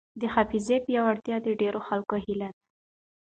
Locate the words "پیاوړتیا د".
0.85-1.47